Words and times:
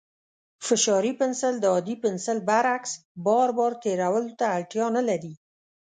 فشاري 0.65 1.11
پنسل 1.19 1.53
د 1.59 1.65
عادي 1.73 1.95
پنسل 2.03 2.37
برعکس، 2.49 2.91
بار 3.25 3.49
بار 3.57 3.71
تېرولو 3.83 4.31
ته 4.39 4.45
اړتیا 4.57 4.85
نه 4.97 5.03
لري. 5.09 5.33